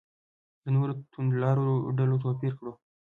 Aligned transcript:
له 0.63 0.69
نورو 0.75 0.91
توندلارو 1.11 1.67
ډلو 1.97 2.15
توپیر 2.23 2.53
کړو. 2.59 2.71